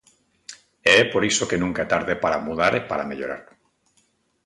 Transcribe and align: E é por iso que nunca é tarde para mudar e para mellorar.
E 0.89 0.91
é 1.01 1.03
por 1.11 1.23
iso 1.31 1.49
que 1.49 1.61
nunca 1.63 1.81
é 1.85 1.91
tarde 1.93 2.15
para 2.23 2.43
mudar 2.47 2.71
e 2.79 2.81
para 2.89 3.07
mellorar. 3.09 3.43